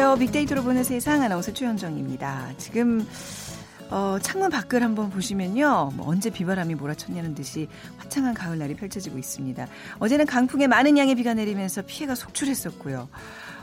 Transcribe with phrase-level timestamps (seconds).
[0.00, 0.26] 안녕하세요.
[0.26, 2.54] 빅데이터로 보는 세상 아나운서 최현정입니다.
[2.56, 3.06] 지금
[3.90, 5.90] 어, 창문 밖을 한번 보시면요.
[5.94, 7.68] 뭐 언제 비바람이 몰아쳤냐는 듯이
[7.98, 9.68] 화창한 가을날이 펼쳐지고 있습니다.
[9.98, 13.10] 어제는 강풍에 많은 양의 비가 내리면서 피해가 속출했었고요.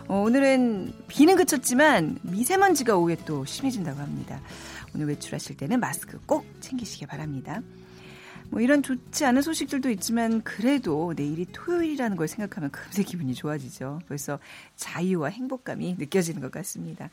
[0.10, 4.40] 어, 오늘은 비는 그쳤지만 미세먼지가 오후에 또 심해진다고 합니다.
[4.94, 7.62] 오늘 외출하실 때는 마스크 꼭 챙기시기 바랍니다.
[8.50, 14.00] 뭐 이런 좋지 않은 소식들도 있지만 그래도 내일이 토요일이라는 걸 생각하면 금세 기분이 좋아지죠.
[14.08, 14.40] 벌써
[14.76, 17.10] 자유와 행복감이 느껴지는 것 같습니다.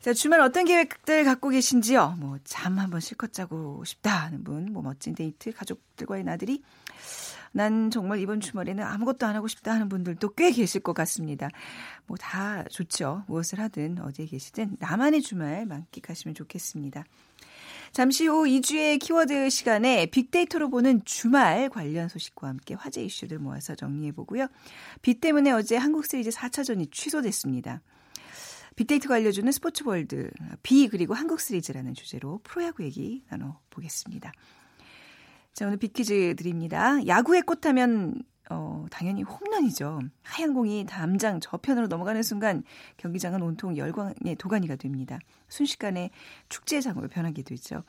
[0.00, 2.16] 자, 주말 어떤 계획들 갖고 계신지요?
[2.18, 6.62] 뭐, 잠 한번 실컷 자고 싶다 하는 분, 뭐, 멋진 데이트, 가족들과의 나들이.
[7.52, 11.50] 난 정말 이번 주말에는 아무것도 안 하고 싶다 하는 분들도 꽤 계실 것 같습니다.
[12.06, 13.24] 뭐, 다 좋죠.
[13.26, 17.04] 무엇을 하든, 어디에 계시든, 나만의 주말 만끽하시면 좋겠습니다.
[17.92, 24.12] 잠시 후 2주의 키워드 시간에 빅데이터로 보는 주말 관련 소식과 함께 화제 이슈들 모아서 정리해
[24.12, 24.46] 보고요.
[25.02, 27.82] 비 때문에 어제 한국 시리즈 4차전이 취소됐습니다.
[28.76, 30.30] 빅데이터가 알려주는 스포츠월드,
[30.62, 34.32] 비 그리고 한국 시리즈라는 주제로 프로야구 얘기 나눠보겠습니다.
[35.52, 37.04] 자, 오늘 빅퀴즈 드립니다.
[37.06, 40.00] 야구의 꽃하면 어, 당연히 홈런이죠.
[40.22, 42.62] 하얀 공이 담장 저편으로 넘어가는 순간
[42.98, 45.18] 경기장은 온통 열광의 도가니가 됩니다.
[45.48, 46.10] 순식간에
[46.48, 47.82] 축제장으로 변하기도 했죠.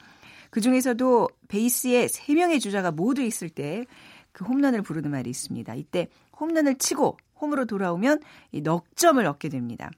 [0.50, 3.86] 그 중에서도 베이스에 3명의 주자가 모두 있을 때
[4.32, 5.74] 그 홈런을 부르는 말이 있습니다.
[5.76, 6.08] 이때
[6.40, 9.92] 홈런을 치고 홈으로 돌아오면 이 넉점을 얻게 됩니다.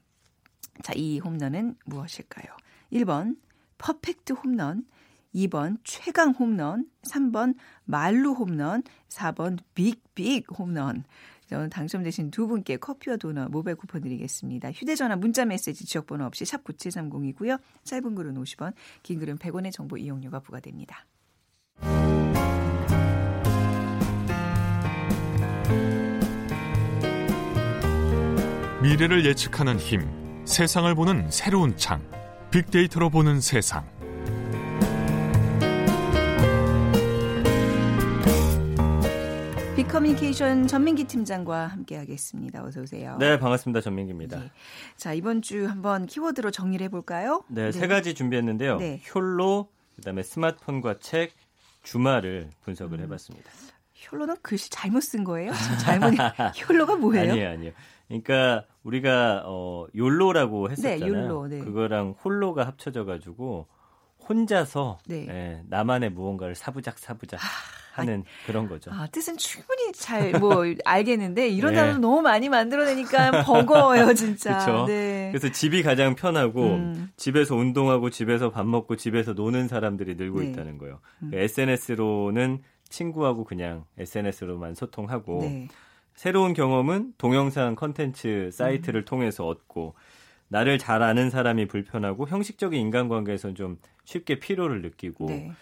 [0.82, 2.56] 자, 이 홈런은 무엇일까요?
[2.92, 3.36] 1번
[3.78, 4.84] 퍼펙트 홈런,
[5.34, 7.54] 2번 최강 홈런, 3번
[7.84, 11.04] 말루 홈런, 4번 빅빅 홈런.
[11.52, 14.72] 오늘 당첨되신 두 분께 커피와 도넛 모바일 쿠폰 드리겠습니다.
[14.72, 17.60] 휴대전화 문자 메시지 지역번호 없이 샵 9730이고요.
[17.84, 21.06] 짧은 글은 50원, 긴 글은 100원의 정보 이용료가 부과됩니다.
[28.82, 30.02] 미래를 예측하는 힘,
[30.44, 32.02] 세상을 보는 새로운 창,
[32.50, 33.86] 빅데이터로 보는 세상.
[39.84, 42.64] 빅커뮤니케이션 전민기 팀장과 함께하겠습니다.
[42.64, 43.16] 어서 오세요.
[43.18, 43.80] 네, 반갑습니다.
[43.82, 44.38] 전민기입니다.
[44.40, 44.50] 네.
[44.96, 47.44] 자 이번 주 한번 키워드로 정리를 해볼까요?
[47.48, 47.72] 네, 네.
[47.72, 48.78] 세 가지 준비했는데요.
[48.78, 49.02] 네.
[49.14, 51.32] 욜로, 그다음에 스마트폰과 책,
[51.82, 53.04] 주말을 분석을 음.
[53.04, 53.50] 해봤습니다.
[54.12, 55.52] 욜로는 글씨 잘못 쓴 거예요?
[55.80, 56.14] 잘못
[56.70, 57.32] 욜로가 뭐예요?
[57.32, 57.72] 아니에요, 아니에요.
[58.08, 60.98] 그러니까 우리가 어 욜로라고 했었잖아요.
[60.98, 61.58] 네, 욜로, 네.
[61.58, 63.66] 그거랑 홀로가 합쳐져 가지고
[64.28, 65.26] 혼자서 네.
[65.28, 67.44] 예, 나만의 무언가를 사부작 사부작 아,
[67.94, 68.90] 하는 아, 그런 거죠.
[68.92, 71.80] 아, 뜻은 충분히 잘 뭐 알겠는데 이런 네.
[71.80, 74.58] 단어 너무 많이 만들어내니까 버거워요, 진짜.
[74.58, 74.86] 그렇죠.
[74.86, 75.30] 네.
[75.32, 77.10] 그래서 집이 가장 편하고 음.
[77.16, 80.46] 집에서 운동하고 집에서 밥 먹고 집에서 노는 사람들이 늘고 네.
[80.50, 81.00] 있다는 거예요.
[81.22, 81.30] 음.
[81.30, 85.68] 그러니까 SNS로는 친구하고 그냥 SNS로만 소통하고 네.
[86.14, 89.04] 새로운 경험은 동영상 컨텐츠 사이트를 음.
[89.04, 89.94] 통해서 얻고
[90.48, 95.52] 나를 잘 아는 사람이 불편하고 형식적인 인간관계에서는 좀 쉽게 피로를 느끼고 네.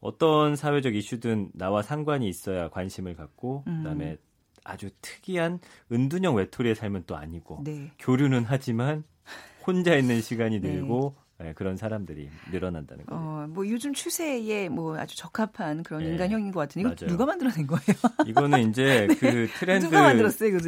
[0.00, 3.78] 어떤 사회적 이슈든 나와 상관이 있어야 관심을 갖고 음.
[3.78, 4.16] 그다음에
[4.64, 5.60] 아주 특이한
[5.92, 7.90] 은둔형 외톨이의 삶은 또 아니고 네.
[7.98, 9.04] 교류는 하지만
[9.66, 10.72] 혼자 있는 시간이 네.
[10.72, 13.22] 늘고 네, 그런 사람들이 늘어난다는 거예요.
[13.22, 16.10] 어, 뭐 요즘 추세에 뭐 아주 적합한 그런 네.
[16.10, 17.10] 인간형인 것 같은데 이거 맞아요.
[17.10, 17.96] 누가 만들어낸 거예요?
[18.26, 19.14] 이거는 이제 네.
[19.14, 19.88] 그 트렌드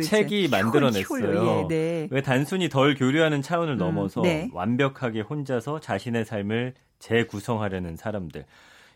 [0.03, 1.64] 책이 만들어냈어요.
[1.64, 2.09] 예, 네.
[2.10, 4.49] 왜 단순히 덜 교류하는 차원을 음, 넘어서 네.
[4.53, 8.47] 완벽하게 혼자서 자신의 삶을 재구성하려는 사람들.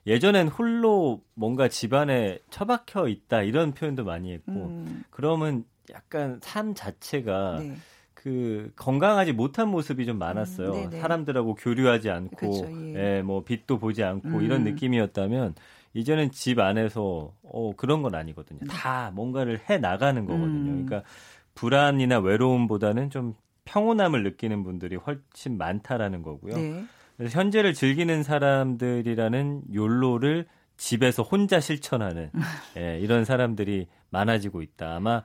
[0.07, 5.05] 예전엔 홀로 뭔가 집안에 처박혀 있다 이런 표현도 많이 했고 음.
[5.11, 7.75] 그러면 약간 삶 자체가 네.
[8.15, 10.73] 그 건강하지 못한 모습이 좀 많았어요.
[10.73, 13.19] 음, 사람들하고 교류하지 않고, 그렇죠, 예.
[13.19, 14.43] 예, 뭐 빛도 보지 않고 음.
[14.43, 15.55] 이런 느낌이었다면
[15.95, 18.61] 이제는 집 안에서 어 그런 건 아니거든요.
[18.63, 18.67] 네.
[18.69, 20.73] 다 뭔가를 해 나가는 거거든요.
[20.73, 20.87] 음.
[20.87, 21.09] 그러니까
[21.55, 26.57] 불안이나 외로움보다는 좀 평온함을 느끼는 분들이 훨씬 많다라는 거고요.
[26.57, 26.85] 네.
[27.17, 30.47] 그래서 현재를 즐기는 사람들이라는 욜로를
[30.77, 32.31] 집에서 혼자 실천하는
[32.77, 34.97] 예, 이런 사람들이 많아지고 있다.
[34.97, 35.23] 아마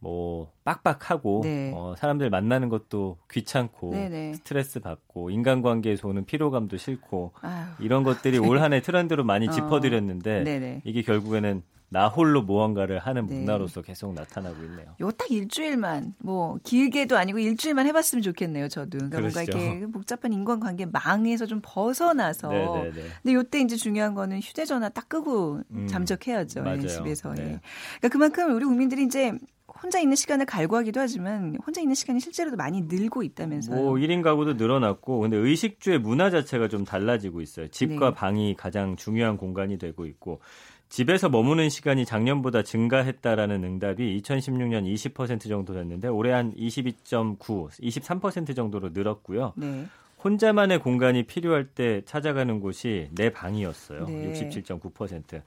[0.00, 1.72] 뭐 빡빡하고 네.
[1.74, 4.34] 어, 사람들 만나는 것도 귀찮고 네네.
[4.34, 7.66] 스트레스 받고 인간관계에서 오는 피로감도 싫고 아유.
[7.80, 9.50] 이런 것들이 올 한해 트렌드로 많이 어.
[9.50, 11.62] 짚어드렸는데 이게 결국에는
[11.92, 13.40] 나 홀로 무언가를 하는 네.
[13.40, 14.94] 문화로서 계속 나타나고 있네요.
[15.00, 18.68] 요 딱 일주일만 뭐 길게도 아니고 일주일만 해봤으면 좋겠네요.
[18.68, 22.48] 저도 그러니까 뭔가 이렇게 복잡한 인간관계 망에서 좀 벗어나서.
[22.48, 22.92] 네네네.
[23.22, 26.62] 근데 요때 이제 중요한 거는 휴대전화 딱 끄고 음, 잠적해야죠.
[26.64, 27.34] 예, 집에서.
[27.34, 27.42] 네.
[27.42, 27.60] 예.
[27.98, 29.32] 그러니까 그만큼 우리 국민들이 이제
[29.82, 33.76] 혼자 있는 시간을 갈구하기도 하지만 혼자 있는 시간이 실제로도 많이 늘고 있다면서요.
[33.76, 37.68] 뭐 1인 가구도 늘어났고 근데 의식주의 문화 자체가 좀 달라지고 있어요.
[37.68, 38.14] 집과 네.
[38.14, 40.40] 방이 가장 중요한 공간이 되고 있고
[40.90, 48.90] 집에서 머무는 시간이 작년보다 증가했다라는 응답이 2016년 20% 정도 됐는데 올해 한 22.9, 23% 정도로
[48.90, 49.54] 늘었고요.
[49.56, 49.86] 네.
[50.22, 54.06] 혼자만의 공간이 필요할 때 찾아가는 곳이 내 방이었어요.
[54.06, 54.32] 네.
[54.32, 55.42] 67.9%.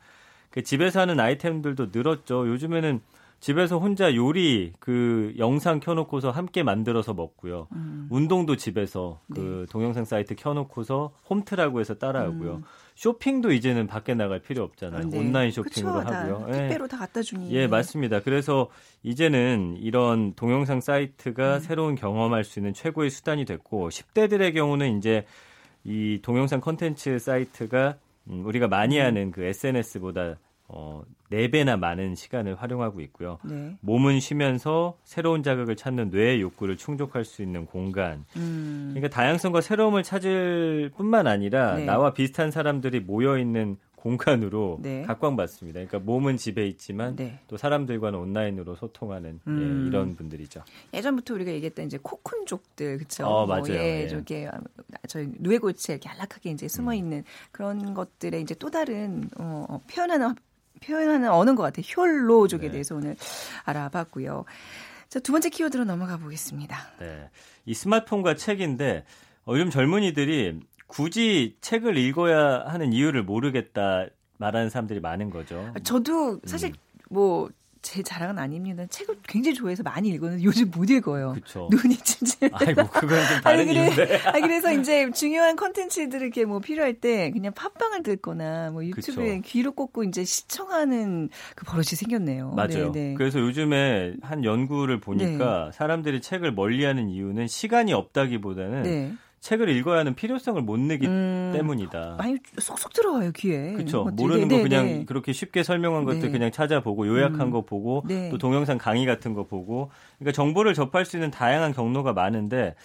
[0.50, 2.48] 그 집에서 하는 아이템들도 늘었죠.
[2.48, 3.02] 요즘에는
[3.44, 7.68] 집에서 혼자 요리 그 영상 켜놓고서 함께 만들어서 먹고요.
[7.74, 8.08] 음.
[8.10, 9.66] 운동도 집에서 그 네.
[9.70, 12.54] 동영상 사이트 켜놓고서 홈트라고 해서 따라하고요.
[12.54, 12.64] 음.
[12.96, 15.10] 쇼핑도 이제는 밖에 나갈 필요 없잖아요.
[15.10, 15.20] 네.
[15.20, 16.46] 온라인 쇼핑으로 그쵸, 하고요.
[16.48, 16.52] 예.
[16.54, 17.52] 택배로 다 갖다 주니.
[17.52, 18.22] 예, 맞습니다.
[18.22, 18.70] 그래서
[19.04, 21.60] 이제는 이런 동영상 사이트가 음.
[21.60, 25.26] 새로운 경험할 수 있는 최고의 수단이 됐고 10대들의 경우는 이제
[25.84, 27.98] 이 동영상 컨텐츠 사이트가
[28.30, 29.06] 음, 우리가 많이 음.
[29.06, 30.38] 하는 그 SNS보다
[30.68, 33.40] 어, 4배나 많은 시간을 활용하고 있고요.
[33.44, 33.76] 네.
[33.82, 38.26] 몸은 쉬면서 새로운 자극을 찾는 뇌의 욕구를 충족할 수 있는 공간.
[38.36, 38.92] 음.
[38.94, 41.86] 그러니까 다양성과 새로움을 찾을 뿐만 아니라 네.
[41.86, 45.04] 나와 비슷한 사람들이 모여 있는 공간으로 네.
[45.04, 45.78] 각광받습니다.
[45.78, 47.40] 그러니까 몸은 집에 있지만 네.
[47.48, 49.84] 또 사람들과는 온라인으로 소통하는 예, 음.
[49.86, 50.62] 예, 이런 분들이죠.
[50.94, 53.26] 예전부터 우리가 얘기했던 이제 코쿤족들 그렇죠.
[53.26, 53.62] 어, 맞아요.
[53.62, 54.08] 뭐, 예, 예.
[54.10, 54.50] 저게
[55.08, 56.96] 저희 누에고치에 이렇게 안락하게 이제 숨어 음.
[56.96, 57.24] 있는 음.
[57.54, 60.36] 그런 것들의 이제 또 다른 어, 어 표현하는
[60.86, 61.84] 표현하는 언어인 것 같아요.
[61.88, 62.72] 혈로족에 네.
[62.72, 63.16] 대해서 오늘
[63.66, 64.46] 알아봤고요.
[65.10, 66.78] 자, 두 번째 키워드로 넘어가 보겠습니다.
[67.00, 67.30] 네.
[67.66, 69.06] 이 스마트폰과 책인데
[69.46, 74.08] 어, 요즘 젊은이들이 굳이 책을 읽어야 하는 이유를 모르겠다
[74.38, 75.74] 말하는 사람들이 많은 거죠.
[75.84, 76.74] 저도 사실 음.
[77.10, 77.50] 뭐
[77.84, 78.86] 제 자랑은 아닙니다.
[78.90, 81.34] 책을 굉장히 좋아해서 많이 읽었는데 요즘 못 읽어요.
[81.36, 81.70] 그쵸.
[81.70, 82.50] 눈이 진짜.
[82.52, 84.20] 아이고 그건 좀 다른 아니, 그래.
[84.26, 89.42] 아 그래서 이제 중요한 컨텐츠들 이렇게 뭐 필요할 때 그냥 팟빵을 듣거나 뭐 유튜브에 그쵸.
[89.46, 92.52] 귀로 꽂고 이제 시청하는 그 버릇이 생겼네요.
[92.52, 92.92] 맞아요.
[92.92, 92.92] 네네.
[92.94, 93.14] 네.
[93.16, 95.72] 그래서 요즘에 한 연구를 보니까 네.
[95.78, 99.14] 사람들이 책을 멀리하는 이유는 시간이 없다기보다는 네.
[99.44, 102.16] 책을 읽어야 하는 필요성을 못 느기 음, 때문이다.
[102.18, 103.74] 많이 쏙쏙 들어와요 귀에.
[103.74, 104.06] 그렇죠.
[104.06, 105.06] 모르는 네, 거 그냥 네.
[105.06, 106.32] 그렇게 쉽게 설명한 것들 네.
[106.32, 108.30] 그냥 찾아보고 요약한 음, 거 보고 네.
[108.30, 112.76] 또 동영상 강의 같은 거 보고 그러니까 정보를 접할 수 있는 다양한 경로가 많은데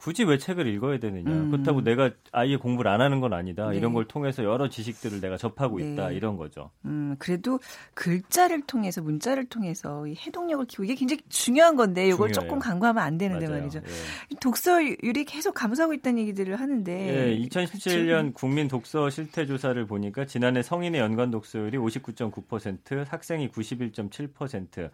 [0.00, 1.30] 굳이 왜 책을 읽어야 되느냐.
[1.30, 1.50] 음.
[1.50, 3.68] 그렇다고 내가 아예 공부를 안 하는 건 아니다.
[3.68, 3.76] 네.
[3.76, 5.92] 이런 걸 통해서 여러 지식들을 내가 접하고 네.
[5.92, 6.10] 있다.
[6.12, 6.70] 이런 거죠.
[6.86, 7.60] 음, 그래도
[7.92, 13.18] 글자를 통해서 문자를 통해서 이 해독력을 키우고 이게 굉장히 중요한 건데 이걸 조금 강구하면 안
[13.18, 13.60] 되는데 맞아요.
[13.60, 13.80] 말이죠.
[13.80, 14.36] 예.
[14.40, 17.32] 독서율이 계속 감소하고 있다는 얘기들을 하는데.
[17.32, 24.90] 예, 2017년 국민 독서 실태 조사를 보니까 지난해 성인의 연간 독서율이 59.9%, 학생이 91.7%,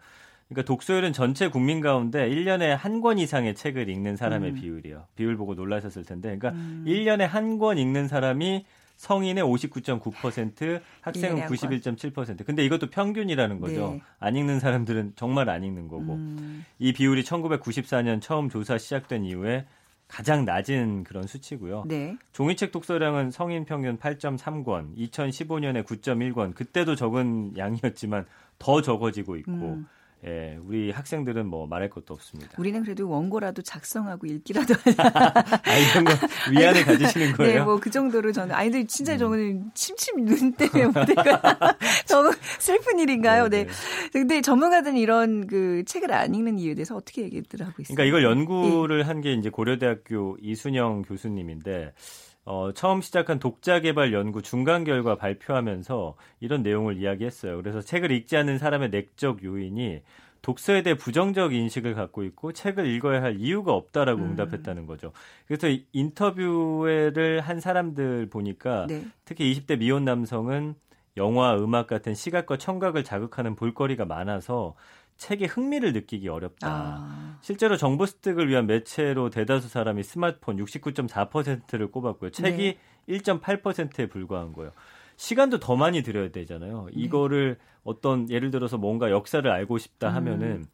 [0.49, 4.55] 그러니까 독서율은 전체 국민 가운데 1년에 한 권 이상의 책을 읽는 사람의 음.
[4.55, 5.05] 비율이요.
[5.15, 6.37] 비율 보고 놀라셨을 텐데.
[6.37, 6.83] 그러니까 음.
[6.87, 8.65] 1년에 한 권 읽는 사람이
[8.97, 12.45] 성인의 59.9%, 학생은 91.7%.
[12.45, 13.91] 근데 이것도 평균이라는 거죠.
[13.91, 14.01] 네.
[14.19, 16.13] 안 읽는 사람들은 정말 안 읽는 거고.
[16.13, 16.65] 음.
[16.79, 19.65] 이 비율이 1994년 처음 조사 시작된 이후에
[20.07, 21.83] 가장 낮은 그런 수치고요.
[21.87, 22.15] 네.
[22.31, 28.25] 종이책 독서량은 성인 평균 8.3권, 2015년에 9.1권, 그때도 적은 양이었지만
[28.57, 29.87] 더 적어지고 있고 음.
[30.25, 32.51] 예, 우리 학생들은 뭐 말할 것도 없습니다.
[32.57, 36.13] 우리는 그래도 원고라도 작성하고 읽기라도 아, 이런 거
[36.51, 37.59] 위안을 가지시는 거예요?
[37.59, 39.17] 네, 뭐 그 정도로 저는 아이들 진짜 음.
[39.17, 41.77] 저는 침침 눈 때문에 못해가
[42.09, 43.47] 너무 슬픈 일인가요?
[43.49, 43.67] 네, 네.
[43.67, 44.09] 네.
[44.11, 47.95] 근데 전문가들은 이런 그 책을 안 읽는 이유에 대해서 어떻게 얘기들 하고 있어요?
[47.95, 49.03] 그러니까 이걸 연구를 네.
[49.03, 51.93] 한게 이제 고려대학교 이순영 교수님인데
[52.49, 57.57] 어, 처음 시작한 독자 개발 연구 중간 결과 발표하면서 이런 내용을 이야기했어요.
[57.57, 60.01] 그래서 책을 읽지 않는 사람의 내적 요인이
[60.41, 64.29] 독서에 대해 부정적 인식을 갖고 있고 책을 읽어야 할 이유가 없다라고 음.
[64.29, 65.11] 응답했다는 거죠.
[65.45, 69.03] 그래서 인터뷰를 한 사람들 보니까 네.
[69.25, 70.75] 특히 20대 미혼 남성은
[71.17, 74.73] 영화, 음악 같은 시각과 청각을 자극하는 볼거리가 많아서
[75.17, 76.67] 책에 흥미를 느끼기 어렵다.
[76.69, 77.37] 아.
[77.41, 82.31] 실제로 정보 습득을 위한 매체로 대다수 사람이 스마트폰 69.4%를 꼽았고요.
[82.31, 83.17] 책이 네.
[83.19, 84.71] 1.8%에 불과한 거예요.
[85.15, 86.85] 시간도 더 많이 들여야 되잖아요.
[86.85, 86.91] 네.
[86.95, 90.65] 이거를 어떤 예를 들어서 뭔가 역사를 알고 싶다 하면은 음.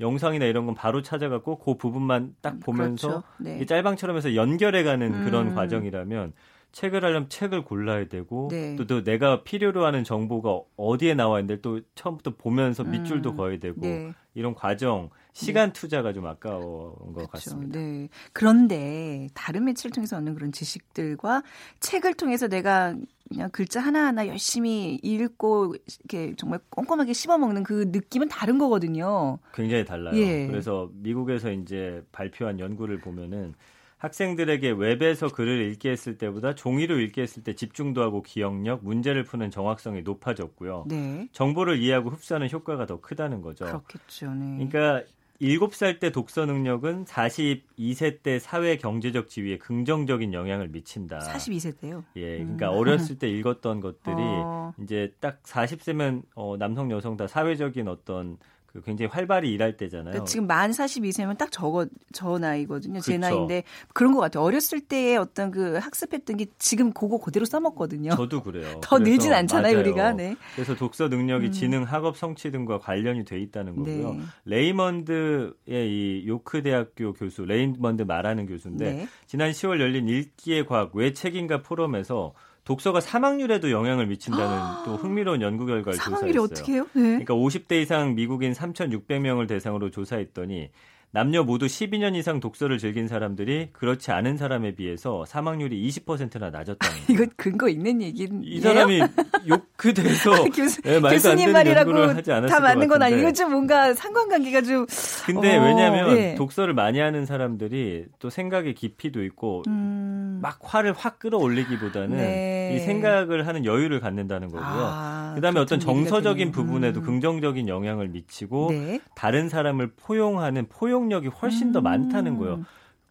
[0.00, 3.22] 영상이나 이런 건 바로 찾아갖고 그 부분만 딱 보면서 그렇죠.
[3.38, 3.64] 네.
[3.66, 5.24] 짤방처럼 해서 연결해가는 음.
[5.26, 6.32] 그런 과정이라면
[6.72, 8.76] 책을 하려면 책을 골라야 되고 네.
[8.76, 13.36] 또, 또 내가 필요로 하는 정보가 어디에 나와 있는데 또 처음부터 보면서 밑줄도 음.
[13.36, 14.12] 그어야 되고 네.
[14.34, 15.72] 이런 과정 시간 네.
[15.72, 17.30] 투자가 좀 아까운 것 그렇죠.
[17.30, 17.78] 같습니다.
[17.78, 18.08] 네.
[18.32, 21.42] 그런데 다른 매체를 통해서 얻는 그런 지식들과
[21.80, 22.94] 책을 통해서 내가
[23.28, 29.38] 그냥 글자 하나하나 열심히 읽고 이렇게 정말 꼼꼼하게 씹어 먹는 그 느낌은 다른 거거든요.
[29.54, 30.16] 굉장히 달라요.
[30.16, 30.46] 예.
[30.48, 33.54] 그래서 미국에서 이제 발표한 연구를 보면은
[34.00, 39.50] 학생들에게 웹에서 글을 읽게 했을 때보다 종이로 읽게 했을 때 집중도 하고 기억력, 문제를 푸는
[39.50, 40.86] 정확성이 높아졌고요.
[40.88, 41.28] 네.
[41.32, 43.66] 정보를 이해하고 흡수하는 효과가 더 크다는 거죠.
[43.66, 44.32] 그렇겠죠.
[44.32, 44.66] 네.
[44.66, 45.04] 그러니까
[45.42, 51.18] 7살 때 독서 능력은 42세 때 사회 경제적 지위에 긍정적인 영향을 미친다.
[51.18, 52.04] 42세 때요?
[52.16, 52.38] 예.
[52.38, 52.78] 그러니까 음.
[52.78, 54.72] 어렸을 때 읽었던 것들이 어.
[54.82, 58.38] 이제 딱 40세면 어 남성 여성 다 사회적인 어떤
[58.72, 60.12] 그 굉장히 활발히 일할 때잖아요.
[60.12, 63.00] 그러니까 지금 만 42세면 딱 저거 저 나이거든요.
[63.00, 63.20] 제 그쵸.
[63.20, 64.44] 나이인데 그런 것 같아요.
[64.44, 68.10] 어렸을 때의 어떤 그 학습했던 게 지금 그거 그대로 써먹거든요.
[68.12, 68.78] 저도 그래요.
[68.82, 69.80] 더 늘진 않잖아요, 맞아요.
[69.80, 70.12] 우리가.
[70.12, 70.36] 네.
[70.54, 71.52] 그래서 독서 능력이 음.
[71.52, 74.14] 지능, 학업 성취 등과 관련이 돼 있다는 거고요.
[74.14, 74.20] 네.
[74.44, 79.08] 레이먼드의 이 요크 대학교 교수 레이먼드 마라는 교수인데 네.
[79.26, 82.34] 지난 10월 열린 읽기의 과학 왜 책임과 포럼에서
[82.70, 86.44] 독서가 사망률에도 영향을 미친다는 아~ 또 흥미로운 연구 결과를 사망률이 조사했어요.
[86.44, 86.86] 어떻게 해요?
[86.92, 87.02] 네.
[87.02, 90.70] 그러니까 50대 이상 미국인 3,600명을 대상으로 조사했더니
[91.12, 97.04] 남녀 모두 12년 이상 독서를 즐긴 사람들이 그렇지 않은 사람에 비해서 사망률이 20%나 낮았다는 거예요.
[97.08, 99.00] 이거 근거 있는 얘기는 이 사람이
[99.48, 104.86] 욕그 돼서 교수, 네, 교수님 말이라고 다 맞는 건 아니고 이건 좀 뭔가 상관관계가 좀
[105.26, 106.34] 근데 어, 왜냐하면 네.
[106.36, 110.38] 독서를 많이 하는 사람들이 또 생각의 깊이도 있고 음...
[110.40, 112.76] 막 화를 확 끌어올리기보다는 네.
[112.76, 114.64] 이 생각을 하는 여유를 갖는다는 거고요.
[114.64, 117.04] 아, 그다음에 어떤 정서적인 부분에도 음.
[117.04, 119.00] 긍정적인 영향을 미치고 네.
[119.14, 121.72] 다른 사람을 포용하는 포용 포용력이 훨씬 음.
[121.72, 122.64] 더 많다는 거예요.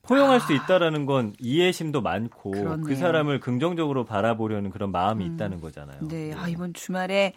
[0.03, 0.39] 포용할 아.
[0.39, 2.83] 수 있다라는 건 이해심도 많고 그 그렇네요.
[2.83, 5.33] 그 사람을 긍정적으로 바라보려는 그런 마음이 음.
[5.33, 6.07] 있다는 거잖아요.
[6.07, 6.33] 네.
[6.33, 7.33] 아, 이번 주말에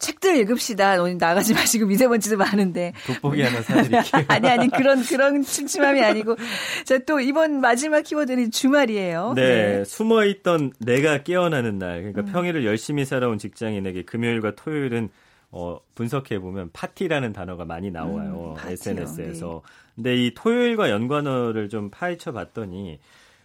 [0.00, 1.00] 책들 읽읍시다.
[1.00, 2.92] 오늘 나가지 마시고 미세먼지도 많은데.
[3.06, 4.02] 돋보기 하나 사드릴게요.
[4.28, 6.36] 아니, 아니, 그런, 그런 침침함이 아니고.
[6.84, 9.34] 자, 또 이번 마지막 키워드는 주말이에요.
[9.36, 9.42] 네.
[9.78, 9.84] 네.
[9.84, 11.98] 숨어있던 내가 깨어나는 날.
[12.00, 12.32] 그러니까 음.
[12.32, 15.10] 평일을 열심히 살아온 직장인에게 금요일과 토요일은
[15.52, 18.56] 어, 분석해 보면 파티라는 단어가 많이 나와요.
[18.56, 19.62] 음, SNS에서.
[19.64, 19.92] 네.
[19.96, 22.98] 근데 이 토요일과 연관어를 좀 파헤쳐 봤더니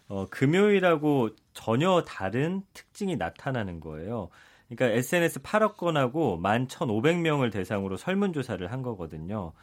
[0.07, 4.29] 어, 금요일하고 전혀 다른 특징이 나타나는 거예요.
[4.69, 9.53] 그러니까 SNS 8억 건하고 11,500명을 대상으로 설문조사를 한 거거든요.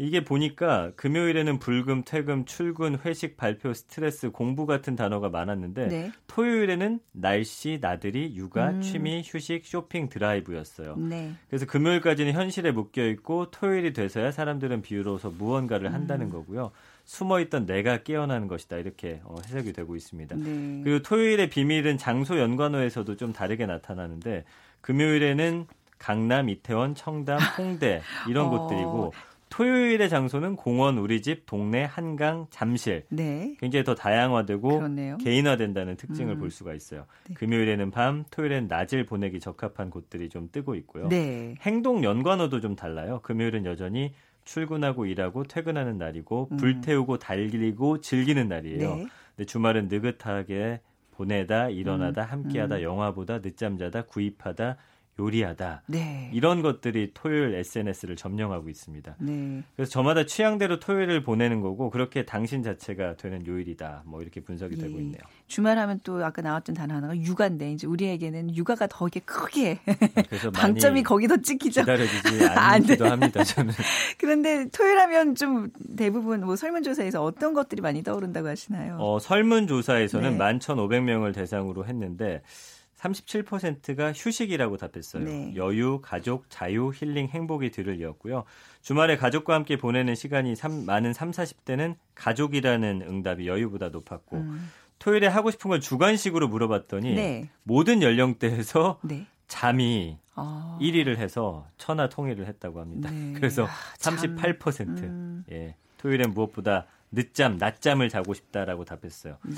[0.00, 6.12] 이게 보니까 금요일에는 불금, 퇴금, 출근, 회식, 발표, 스트레스, 공부 같은 단어가 많았는데 네.
[6.28, 8.80] 토요일에는 날씨, 나들이, 육아, 음.
[8.80, 10.96] 취미, 휴식, 쇼핑, 드라이브였어요.
[10.96, 11.32] 네.
[11.48, 16.30] 그래서 금요일까지는 현실에 묶여 있고 토요일이 돼서야 사람들은 비로소 무언가를 한다는 음.
[16.30, 16.70] 거고요.
[17.08, 20.36] 숨어있던 내가 깨어나는 것이다 이렇게 어, 해석이 되고 있습니다.
[20.36, 20.80] 네.
[20.84, 24.44] 그리고 토요일의 비밀은 장소 연관어에서도 좀 다르게 나타나는데
[24.82, 25.66] 금요일에는
[25.98, 29.12] 강남, 이태원, 청담, 홍대 이런 어, 곳들이고
[29.48, 33.06] 토요일의 장소는 공원, 우리 집, 동네, 한강, 잠실.
[33.08, 33.56] 네.
[33.58, 35.16] 굉장히 더 다양화되고 그렇네요.
[35.16, 36.38] 개인화된다는 특징을 음.
[36.38, 37.06] 볼 수가 있어요.
[37.26, 37.34] 네.
[37.34, 41.08] 금요일에는 밤, 토요일엔 낮을 보내기 적합한 곳들이 좀 뜨고 있고요.
[41.08, 41.54] 네.
[41.62, 43.20] 행동 연관어도 좀 달라요.
[43.22, 44.12] 금요일은 여전히
[44.48, 46.56] 출근하고 일하고 퇴근하는 날이고 음.
[46.56, 48.96] 불태우고 달리고 즐기는 날이에요.
[48.96, 49.06] 네.
[49.36, 52.30] 근데 주말은 느긋하게 보내다, 일어나다, 음.
[52.30, 52.82] 함께하다, 음.
[52.82, 54.76] 영화보다, 늦잠 자다, 구입하다,
[55.18, 55.82] 요리하다.
[55.86, 56.30] 네.
[56.32, 59.16] 이런 것들이 토요일 SNS를 점령하고 있습니다.
[59.18, 59.62] 네.
[59.74, 64.02] 그래서 저마다 취향대로 토요일을 보내는 거고 그렇게 당신 자체가 되는 요일이다.
[64.06, 64.82] 뭐 이렇게 분석이 예.
[64.82, 65.20] 되고 있네요.
[65.48, 69.80] 주말 하면 또 아까 나왔던 단어 하나가 육아인데 이제 우리에게는 육아가 더 이게 크게
[70.28, 71.80] 그래서 방점이 거기 더 찍히죠.
[71.82, 73.42] 기다려지지 않기도 합니다.
[73.42, 73.72] 저는.
[74.18, 78.96] 그런데 토요일 하면 좀 대부분 뭐 설문조사에서 어떤 것들이 많이 떠오른다고 하시나요?
[79.00, 80.38] 어, 설문조사에서는 네.
[80.38, 82.42] 11,500명을 대상으로 했는데
[82.98, 85.24] 37%가 휴식이라고 답했어요.
[85.24, 85.52] 네.
[85.54, 88.44] 여유, 가족, 자유, 힐링, 행복이 들을 이었고요.
[88.82, 94.70] 주말에 가족과 함께 보내는 시간이 3, 많은 3, 40대는 가족이라는 응답이 여유보다 높았고 음.
[94.98, 97.50] 토요일에 하고 싶은 걸 주관식으로 물어봤더니 네.
[97.62, 99.26] 모든 연령대에서 네.
[99.46, 100.76] 잠이 아.
[100.80, 103.10] 1위를 해서 천하 통일을 했다고 합니다.
[103.10, 103.32] 네.
[103.34, 105.44] 그래서 아, 38% 음.
[105.50, 105.76] 예.
[105.98, 109.38] 토요일엔 무엇보다 늦잠, 낮잠을 자고 싶다라고 답했어요.
[109.44, 109.54] 네.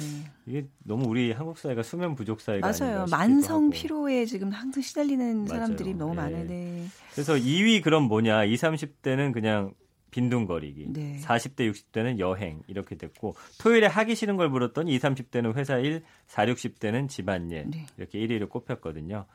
[0.47, 3.07] 이게 너무 우리 한국 사회가 수면 부족 사회가 맞아요.
[3.11, 3.71] 만성 하고.
[3.71, 5.49] 피로에 지금 항상 시달리는 맞아요.
[5.49, 6.21] 사람들이 너무 네.
[6.23, 6.47] 많아요.
[6.47, 6.87] 네.
[7.13, 8.45] 그래서 2위 그럼 뭐냐?
[8.45, 9.75] 20, 30대는 그냥
[10.13, 10.93] 빈둥거리기.
[10.93, 11.19] 네.
[11.23, 16.57] 40대, 60대는 여행 이렇게 됐고 토요일에 하기 싫은 걸 물었더니 20, 30대는 회사 일, 40,
[16.57, 17.87] 60대는 집안일 네.
[17.97, 19.27] 이렇게 1위를 꼽혔거든요.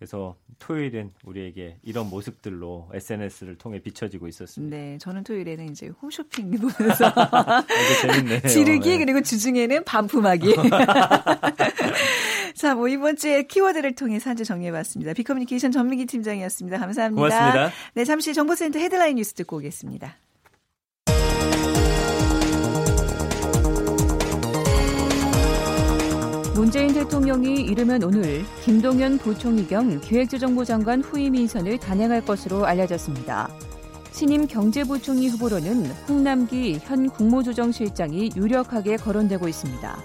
[0.00, 4.74] 그래서 토요일은 우리에게 이런 모습들로 SNS를 통해 비춰지고 있었습니다.
[4.74, 7.12] 네, 저는 토요일에는 이제 홈쇼핑 보면서
[8.48, 10.54] 지르기 그리고 주중에는 반품하기.
[12.56, 15.12] 자, 뭐 이번 주에 키워드를 통해서 한 주 정리해봤습니다.
[15.12, 16.78] 비커뮤니케이션 전민기 팀장이었습니다.
[16.78, 17.20] 감사합니다.
[17.22, 17.70] 고맙습니다.
[17.92, 20.16] 네, 잠시 정보센터 헤드라인 뉴스 듣고 오겠습니다.
[26.70, 33.50] 문재인 대통령이 이르면 오늘 김동연 부총리 겸 기획재정부 장관 후임 인선을 단행할 것으로 알려졌습니다.
[34.12, 39.98] 신임 경제부총리 후보로는 홍남기 현 국무조정실장이 유력하게 거론되고 있습니다.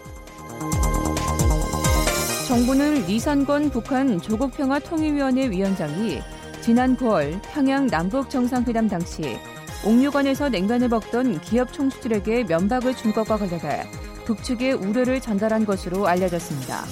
[2.48, 6.20] 정부는 리산권 북한 조국평화통일위원회 위원장이
[6.62, 9.38] 지난 9월 평양 남북 정상회담 당시
[9.86, 13.84] 옥류관에서 냉면을 먹던 기업 총수들에게 면박을 준 것과 관련해
[14.26, 16.84] 북측에 우려를 전달한 것으로 알려졌습니다.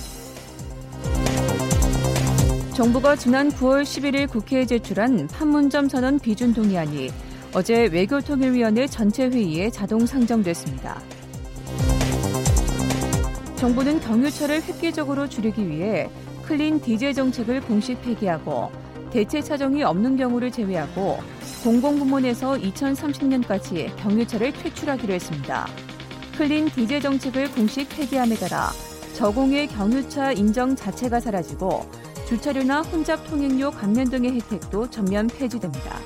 [2.73, 7.11] 정부가 지난 9월 11일 국회에 제출한 판문점 선언 비준 동의안이
[7.53, 10.99] 어제 외교통일위원회 전체 회의에 자동 상정됐습니다.
[13.57, 16.09] 정부는 경유차를 획기적으로 줄이기 위해
[16.43, 18.71] 클린 디젤 정책을 공식 폐기하고
[19.11, 21.19] 대체 차종이 없는 경우를 제외하고
[21.63, 25.67] 공공부문에서 2030년까지 경유차를 퇴출하기로 했습니다.
[26.33, 28.71] 클린 디젤 정책을 공식 폐기함에 따라
[29.13, 31.85] 저공해 경유차 인정 자체가 사라지고
[32.27, 35.99] 주차료나 혼잡 통행료 감면 등의 혜택도 전면 폐지됩니다.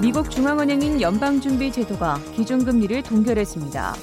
[0.00, 3.94] 미국 중앙은행인 연방준비제도가 기준금리를 동결했습니다.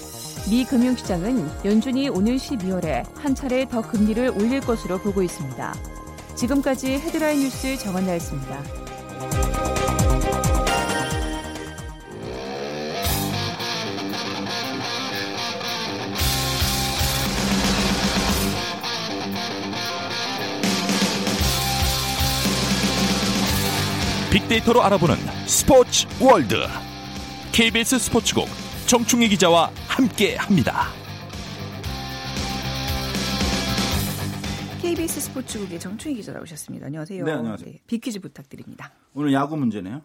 [0.50, 5.76] 미 금융시장은 연준이 오는 12월에 한 차례 더 금리를 올릴 것으로 보고 있습니다.
[6.36, 8.89] 지금까지 헤드라인 뉴스 정한나였습니다.
[24.50, 25.16] 빅데이터로 알아보는
[25.48, 26.56] 스포츠 월드
[27.52, 28.48] KBS 스포츠국
[28.88, 30.88] 정충희 기자와 함께합니다.
[34.82, 36.88] KBS 스포츠국의 정충희 기자 나오셨습니다.
[36.88, 37.24] 안녕하세요.
[37.26, 37.72] 네, 안녕하세요.
[37.72, 38.92] 네, 비퀴즈 부탁드립니다.
[39.14, 40.02] 오늘 야구 문제네요.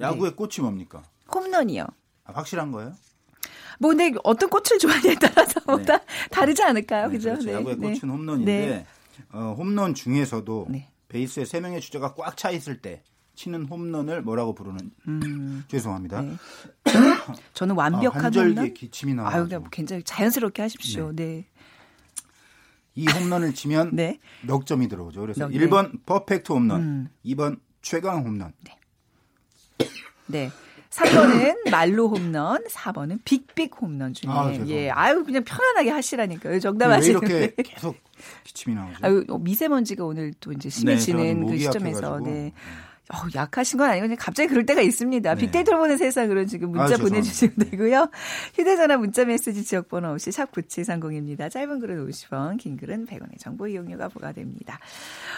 [0.00, 0.36] 야구의 네.
[0.36, 1.02] 꽃이 뭡니까?
[1.34, 1.84] 홈런이요.
[2.24, 2.94] 아, 확실한 거예요?
[3.78, 5.84] 뭐 근데 어떤 꽃을 좋아하냐에 따라서 네.
[5.84, 7.08] 다 다르지 않을까요?
[7.08, 7.30] 네, 그죠?
[7.30, 7.46] 그렇죠.
[7.46, 7.52] 네.
[7.52, 8.86] 야구의 꽃은 홈런인데
[9.32, 10.68] 어, 홈런 중에서도
[11.08, 13.02] 베이스에 세 명의 주자가 꽉 차 있을 때
[13.34, 15.64] 치는 홈런을 뭐라고 부르는 음.
[15.68, 16.22] 죄송합니다.
[16.22, 16.36] 네.
[17.54, 18.74] 저는 완벽한 아, 홈런?
[18.74, 19.48] 기침이 나와요.
[19.50, 21.12] 아유, 뭐 굉장히 자연스럽게 하십시오.
[21.14, 21.24] 네.
[21.24, 21.46] 네.
[22.94, 24.18] 이 홈런을 치면 네.
[24.46, 25.20] 몇 점이 들어오죠.
[25.22, 25.58] 그래서 네.
[25.58, 27.08] 1번 퍼펙트 홈런, 음.
[27.24, 28.52] 2번 최강 홈런.
[28.64, 28.78] 네.
[30.26, 30.50] 네.
[30.90, 36.60] 3번은 말로 홈런, 4번은 빅빅 홈런 중에 아, 예, 아유 그냥 편안하게 하시라니까요.
[36.60, 37.96] 정답하시는 왜 이렇게 계속
[38.44, 38.98] 기침이 나오죠?
[39.00, 42.52] 아유 미세먼지가 오늘 또 이제 심해지는 네, 그 시점에서 네.
[43.10, 43.18] 네.
[43.18, 45.34] 어, 약하신 건 아니고 그냥 갑자기 그럴 때가 있습니다.
[45.34, 45.40] 네.
[45.40, 48.08] 빅데이터로 보는 세상으로 지금 문자 아, 보내주시면 되고요.
[48.54, 51.50] 휴대전화 문자 메시지 지역번호 없이 샵 9730입니다.
[51.50, 54.78] 짧은 글은 50원, 긴 글은 100원의 정보 이용료가 부과됩니다.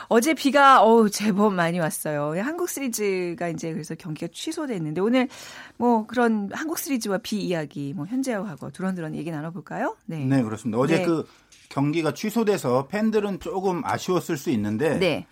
[0.09, 2.41] 어제 비가 어우 제법 많이 왔어요.
[2.41, 5.29] 한국 시리즈가 이제 그래서 경기가 취소됐는데 오늘
[5.77, 9.97] 뭐 그런 한국 시리즈와 비 이야기 뭐 현재하고 두런두런 얘기 나눠볼까요?
[10.07, 10.79] 네, 네 그렇습니다.
[10.79, 11.07] 어제 네.
[11.07, 11.27] 그
[11.71, 15.27] 경기가 취소돼서 팬들은 조금 아쉬웠을 수 있는데 네.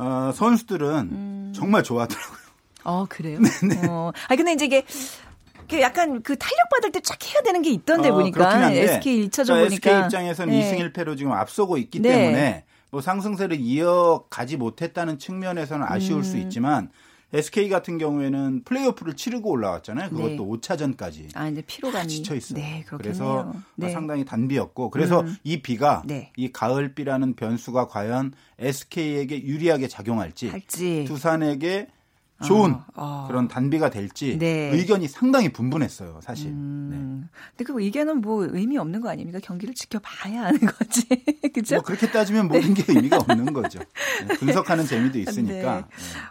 [0.00, 1.52] 어, 선수들은 음.
[1.54, 2.38] 정말 좋아하더라고요.
[2.84, 3.38] 어, 그래요?
[3.60, 3.86] 네네.
[3.88, 4.12] 어.
[4.28, 4.84] 아 근데 이제 이게
[5.82, 9.68] 약간 그 탄력 받을 때 쫙 해야 되는 게 있던데 어, 보니까 SK 1차전 그러니까
[9.68, 10.76] 보니까 SK 입장에서는 네.
[10.76, 12.08] 2승 1패로 지금 앞서고 있기 네.
[12.10, 16.22] 때문에 뭐 상승세를 이어가지 못했다는 측면에서는 아쉬울 음.
[16.24, 16.90] 수 있지만
[17.32, 20.10] SK 같은 경우에는 플레이오프를 치르고 올라왔잖아요.
[20.10, 20.38] 그것도 네.
[20.38, 21.28] 5차전까지.
[21.34, 22.58] 아, 이제 피로감이 지쳐 있어요.
[22.60, 23.90] 네, 그래서 네.
[23.90, 25.36] 상당히 단비였고 그래서 음.
[25.44, 26.32] 이 비가 네.
[26.36, 31.04] 이 가을비라는 변수가 과연 SK에게 유리하게 작용할지 할지.
[31.06, 31.88] 두산에게
[32.44, 33.24] 좋은 어, 어.
[33.28, 34.70] 그런 단비가 될지 네.
[34.72, 36.48] 의견이 상당히 분분했어요, 사실.
[36.48, 36.88] 음.
[36.90, 37.38] 네.
[37.56, 39.38] 근데 그 의견은 뭐 의미 없는 거 아닙니까?
[39.42, 41.06] 경기를 지켜봐야 하는 거지.
[41.52, 41.76] 그죠?
[41.76, 42.82] 뭐 그렇게 따지면 모든 네.
[42.82, 43.78] 게 의미가 없는 거죠.
[44.26, 45.76] 네, 분석하는 재미도 있으니까.
[45.76, 45.80] 네.
[45.80, 45.84] 네.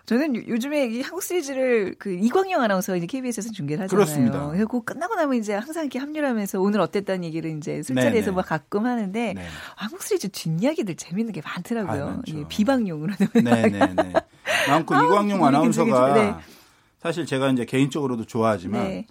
[0.06, 4.06] 저는 요즘에 이 한국 시리즈를 그 이광영 아나운서 이제 KBS에서 중계를 하잖아요.
[4.06, 4.50] 그렇습니다.
[4.50, 9.36] 그리고 끝나고 나면 이제 항상 이렇게 합류하면서 오늘 어땠다는 얘기를 이제 술자리에서 막 가끔 하는데
[9.76, 12.08] 한국 시리즈 뒷이야기들 재밌는 게 많더라고요.
[12.08, 13.14] 아, 예, 비방용으로.
[13.34, 14.14] 네, 네, 네.
[14.68, 16.36] 많고 아, 이광용 아나운서가 네.
[17.02, 19.08] 사실 제가 이제 개인적으로도 좋아하지만 네.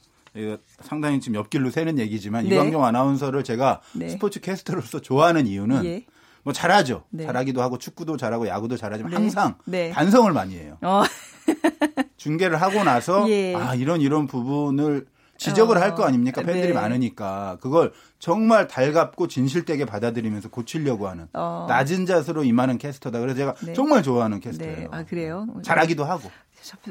[0.80, 2.54] 상당히 지금 옆길로 새는 얘기지만 네.
[2.54, 4.08] 이광용 아나운서를 제가 네.
[4.08, 6.04] 스포츠 캐스터로서 좋아하는 이유는 예.
[6.42, 7.04] 뭐 잘하죠.
[7.10, 7.24] 네.
[7.24, 9.16] 잘하기도 하고 축구도 잘하고 야구도 잘하지만 네.
[9.16, 9.56] 항상
[9.92, 10.78] 반성을 많이 해요.
[10.82, 11.02] 어.
[12.16, 13.54] 중계를 하고 나서 예.
[13.54, 15.06] 아 이런 이런 부분을
[15.38, 16.42] 지적을 어, 할거 아닙니까?
[16.42, 16.72] 팬들이 네.
[16.74, 17.58] 많으니까.
[17.60, 21.66] 그걸 정말 달갑고 진실되게 받아들이면서 고치려고 하는 어.
[21.68, 23.20] 낮은 자세로 임하는 캐스터다.
[23.20, 23.72] 그래서 제가 네.
[23.72, 24.76] 정말 좋아하는 캐스터예요.
[24.76, 24.88] 네.
[24.90, 25.46] 아, 그래요?
[25.62, 26.30] 잘하기도 하고.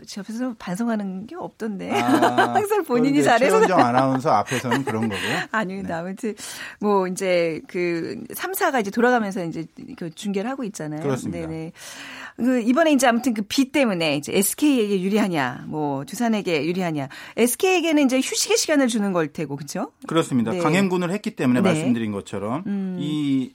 [0.05, 1.91] 제 옆에서 반성하는 게 없던데.
[1.91, 1.97] 아,
[2.55, 3.57] 항상 본인이 잘해서.
[3.65, 5.37] 최원정 아나운서 앞에서는 그런 거고요.
[5.51, 5.95] 아닙니다.
[5.95, 6.09] 네.
[6.09, 6.35] 아무튼
[6.79, 9.65] 뭐 이제 그 3사가 이제 돌아가면서 이제
[9.97, 11.01] 그 중계를 하고 있잖아요.
[11.01, 11.47] 그렇습니다.
[11.47, 11.71] 네네.
[12.37, 17.09] 그 이번에 이제 아무튼 그 비 때문에 이제 SK에게 유리하냐, 뭐 두산에게 유리하냐.
[17.37, 19.91] SK에게는 이제 휴식의 시간을 주는 걸 테고, 그렇죠?
[20.05, 20.51] 그렇습니다.
[20.51, 20.59] 네.
[20.59, 21.69] 강행군을 했기 때문에 네.
[21.69, 22.97] 말씀드린 것처럼 음.
[22.99, 23.53] 이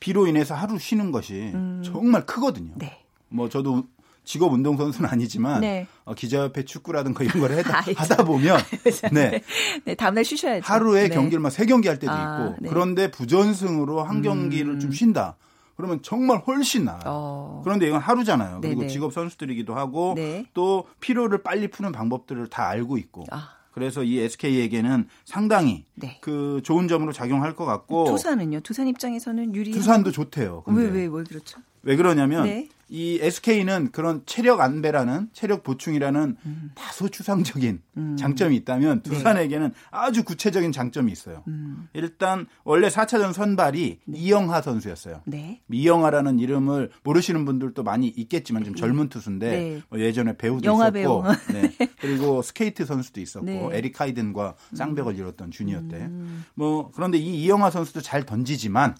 [0.00, 1.82] 비로 인해서 하루 쉬는 것이 음.
[1.84, 2.72] 정말 크거든요.
[2.76, 2.98] 네.
[3.28, 3.84] 뭐 저도
[4.30, 5.88] 직업 운동 선수는 아니지만 네.
[6.04, 8.60] 어, 기자협회 축구라든가 이런 걸 해다, 하다 보면
[9.12, 9.42] 네.
[9.84, 9.94] 네.
[9.96, 10.62] 다음날 쉬셔야죠.
[10.64, 11.14] 하루에 네.
[11.16, 12.68] 경기를 막 세 경기 할 때도 아, 있고 네.
[12.68, 14.78] 그런데 부전승으로 한 경기를 음.
[14.78, 15.36] 좀 쉰다.
[15.76, 17.00] 그러면 정말 훨씬 나아요.
[17.06, 17.60] 어.
[17.64, 18.60] 그런데 이건 하루잖아요.
[18.60, 18.92] 그리고 네네.
[18.92, 20.44] 직업 선수들이기도 하고 네.
[20.54, 23.24] 또 피로를 빨리 푸는 방법들을 다 알고 있고.
[23.32, 23.56] 아.
[23.72, 26.18] 그래서 이 SK에게는 상당히 네.
[26.20, 28.60] 그 좋은 점으로 작용할 것 같고 두산은요.
[28.60, 29.72] 두산 입장에서는 유리.
[29.72, 30.62] 두산도 좋대요.
[30.66, 31.58] 왜왜왜 왜, 왜 그렇죠?
[31.82, 32.68] 왜 그러냐면 네.
[32.90, 36.70] 이 SK는 그런 체력 안배라는 체력 보충이라는 음.
[36.74, 38.16] 다소 추상적인 음.
[38.16, 39.10] 장점이 있다면 네.
[39.10, 39.74] 두산에게는 네.
[39.92, 41.44] 아주 구체적인 장점이 있어요.
[41.46, 41.88] 음.
[41.92, 44.18] 일단 원래 4차전 선발이 네.
[44.18, 45.22] 이영하 선수였어요.
[45.26, 45.60] 네.
[45.70, 49.82] 이영하라는 이름을 모르시는 분들도 많이 있겠지만 좀 젊은 투수인데 네.
[49.88, 51.22] 뭐 예전에 배우도 있었고 배우.
[51.52, 51.72] 네.
[52.00, 53.68] 그리고 스케이트 선수도 있었고 네.
[53.72, 55.96] 에릭 하이든과 쌍벽을 이뤘던 주니어 때.
[55.98, 56.44] 음.
[56.54, 58.94] 뭐 그런데 이 이영하 선수도 잘 던지지만 어,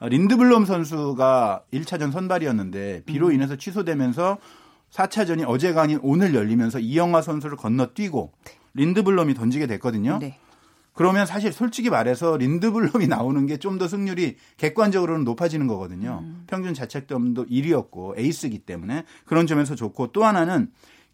[0.00, 3.32] 린드블럼 선수가 1차전 선발이었는데 비로 음.
[3.32, 4.38] 인해서 취소되면서
[4.90, 8.52] 4차전이 어제가 아닌 오늘 열리면서 이영하 선수를 건너뛰고 네.
[8.74, 10.18] 린드블럼이 던지게 됐거든요.
[10.20, 10.38] 네.
[10.94, 16.20] 그러면 사실 솔직히 말해서 린드블럼이 나오는 게 좀 더 승률이 객관적으로는 높아지는 거거든요.
[16.22, 16.44] 음.
[16.46, 20.70] 평균 자책점도 1위였고 에이스기 때문에 그런 점에서 좋고 또 하나는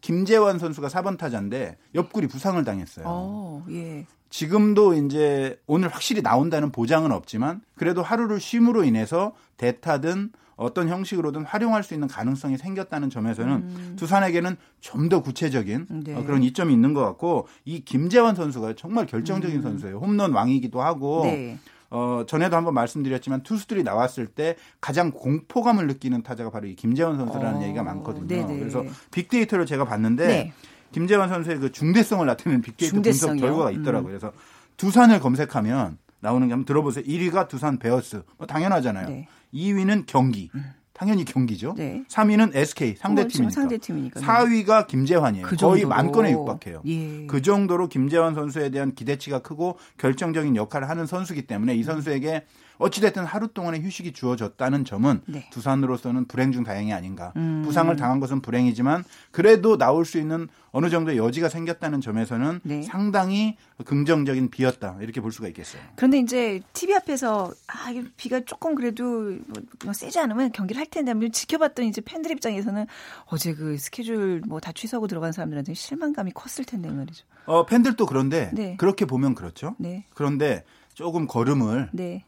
[0.06, 3.04] 김재환 선수가 4번 타자인데 옆구리 부상을 당했어요.
[3.08, 4.06] 어, 예.
[4.30, 11.82] 지금도 이제 오늘 확실히 나온다는 보장은 없지만 그래도 하루를 쉼으로 인해서 대타든 어떤 형식으로든 활용할
[11.82, 13.96] 수 있는 가능성이 생겼다는 점에서는 음.
[13.98, 16.14] 두산에게는 좀 더 구체적인 네.
[16.14, 19.62] 어, 그런 이점이 있는 것 같고 이 김재환 선수가 정말 결정적인 음.
[19.62, 19.98] 선수예요.
[19.98, 21.58] 홈런 왕이기도 하고 네.
[21.90, 27.60] 어, 전에도 한번 말씀드렸지만 투수들이 나왔을 때 가장 공포감을 느끼는 타자가 바로 이 김재원 선수라는
[27.60, 27.62] 어.
[27.64, 28.26] 얘기가 많거든요.
[28.26, 28.58] 네네.
[28.58, 30.52] 그래서 빅데이터를 제가 봤는데 네.
[30.92, 33.32] 김재환 선수의 그 중대성을 나타내는 빅데이터 중대성이요?
[33.32, 34.08] 분석 결과가 있더라고요.
[34.08, 34.18] 음.
[34.18, 34.32] 그래서
[34.76, 37.04] 두산을 검색하면 나오는 게 한번 들어보세요.
[37.04, 38.22] 1위가 두산 베어스.
[38.38, 39.08] 뭐 당연하잖아요.
[39.08, 39.28] 네.
[39.54, 40.50] 2위는 경기.
[40.54, 40.72] 음.
[40.96, 41.74] 당연히 경기죠.
[41.76, 42.04] 네.
[42.08, 43.50] 3위는 SK 상대팀이니까.
[43.54, 44.20] 상대팀이니까.
[44.20, 45.46] 4위가 김재환이에요.
[45.46, 46.82] 그 거의 만 건에 육박해요.
[46.86, 47.26] 예.
[47.26, 52.44] 그 정도로 김재환 선수에 대한 기대치가 크고 결정적인 역할을 하는 선수기 때문에 이 선수에게
[52.78, 55.48] 어찌됐든 하루 동안의 휴식이 주어졌다는 점은 네.
[55.50, 57.32] 두산으로서는 불행 중 다행이 아닌가.
[57.36, 57.62] 음.
[57.64, 62.82] 부상을 당한 것은 불행이지만 그래도 나올 수 있는 어느 정도의 여지가 생겼다는 점에서는 네.
[62.82, 65.80] 상당히 긍정적인 비였다 이렇게 볼 수가 있겠어요.
[65.96, 69.38] 그런데 이제 TV 앞에서 아 비가 조금 그래도
[69.84, 72.86] 뭐 세지 않으면 경기를 할 텐데 지켜봤더니 이제 팬들 입장에서는
[73.26, 77.24] 어제 그 스케줄 뭐 다 취소하고 들어간 사람들한테 실망감이 컸을 텐데 말이죠.
[77.44, 78.74] 어 팬들도 그런데 네.
[78.76, 79.76] 그렇게 보면 그렇죠.
[79.78, 80.04] 네.
[80.14, 82.24] 그런데 조금 걸음을 네.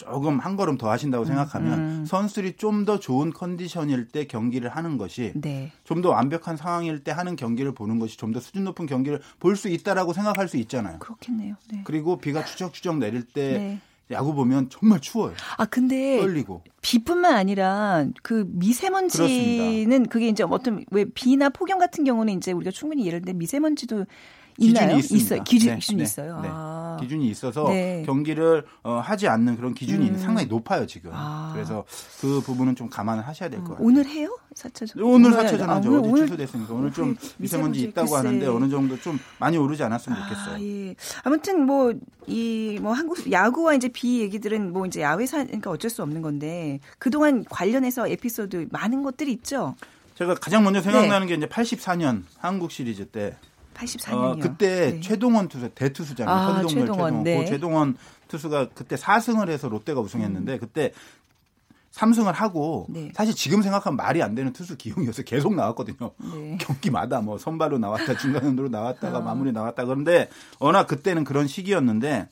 [0.00, 2.04] 조금 한 걸음 더 하신다고 생각하면 음, 음.
[2.06, 5.70] 선수들이 좀 더 좋은 컨디션일 때 경기를 하는 것이 네.
[5.84, 9.68] 좀더 완벽한 상황일 때 하는 경기를 보는 것이 좀 더 수준 높은 경기를 볼 수
[9.68, 10.98] 있다라고 생각할 수 있잖아요.
[11.00, 11.56] 그렇겠네요.
[11.70, 11.82] 네.
[11.84, 13.80] 그리고 비가 추적추적 내릴 때 네.
[14.10, 15.34] 야구 보면 정말 추워요.
[15.56, 20.10] 아 근데 떨리고 비뿐만 아니라 그 미세먼지는 그렇습니다.
[20.10, 24.06] 그게 이제 어떤 왜 비나 폭염 같은 경우는 이제 우리가 충분히 예를 들면 미세먼지도
[24.58, 24.96] 있나요?
[24.96, 25.42] 기준이 있어요.
[25.44, 26.40] 기준, 네, 기준이 네, 있어요.
[26.40, 26.48] 네.
[26.50, 26.96] 아.
[27.00, 28.02] 기준이 있어서 네.
[28.04, 30.18] 경기를 어, 하지 않는 그런 기준이 음.
[30.18, 31.10] 상당히 높아요 지금.
[31.14, 31.50] 아.
[31.54, 31.84] 그래서
[32.20, 33.72] 그 부분은 좀 감안을 하셔야 될것 음.
[33.72, 33.86] 같아요.
[33.86, 34.36] 오늘 해요?
[34.54, 35.02] 4차전?
[35.02, 35.94] 오늘 4차전 하죠.
[35.94, 38.16] 아, 어제 취소됐으니까 오늘 좀 미세먼지, 있다고 글쎄.
[38.16, 40.54] 하는데 어느 정도 좀 많이 오르지 않았으면 좋겠어요.
[40.56, 40.94] 아, 예.
[41.22, 41.92] 아무튼 뭐
[42.26, 46.22] 이뭐 뭐 한국 야구와 이제 비 얘기들은 뭐 이제 야외 사 그러니까 어쩔 수 없는
[46.22, 49.74] 건데 그동안 관련해서 에피소드 많은 것들이 있죠.
[50.16, 51.34] 제가 가장 먼저 생각나는 네.
[51.34, 53.36] 게 이제 84년 한국 시리즈 때
[53.80, 54.14] 84년이요.
[54.14, 55.00] 어, 그때 네.
[55.00, 56.34] 최동원 투수 대투수잖아요.
[56.34, 56.86] 아, 선동열 최동원.
[56.86, 57.22] 최동원.
[57.24, 57.38] 네.
[57.38, 57.96] 그 최동원
[58.28, 60.58] 투수가 그때 4승을 해서 롯데가 우승했는데 음.
[60.58, 60.92] 그때
[61.92, 63.10] 3승을 하고 네.
[63.14, 66.12] 사실 지금 생각하면 말이 안 되는 투수 기용이어서 계속 나왔거든요.
[66.18, 66.58] 네.
[66.60, 69.20] 경기마다 뭐 선발로 나왔다 중간으로 나왔다가 아.
[69.20, 70.28] 마무리 나왔다 그런데
[70.60, 72.28] 워낙 그때는 그런 시기였는데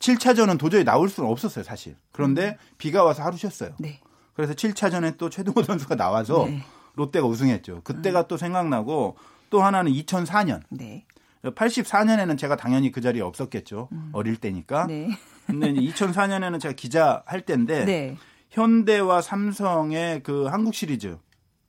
[0.00, 1.94] 7차전은 도저히 나올 수는 없었어요, 사실.
[2.12, 2.74] 그런데 음.
[2.78, 3.74] 비가 와서 하루 쉬었어요.
[3.78, 4.00] 네.
[4.34, 6.62] 그래서 7차전에 또 최동호 선수가 나와서 네.
[6.94, 7.82] 롯데가 우승했죠.
[7.84, 8.24] 그때가 음.
[8.28, 9.16] 또 생각나고
[9.50, 10.62] 또 하나는 2004년.
[10.70, 11.04] 네.
[11.42, 13.88] 84년에는 제가 당연히 그 자리에 없었겠죠.
[13.92, 14.10] 음.
[14.12, 14.86] 어릴 때니까.
[14.86, 15.08] 네.
[15.46, 18.16] 근데 이제 2004년에는 제가 기자 할 때인데 네.
[18.50, 21.18] 현대와 삼성의 그 한국 시리즈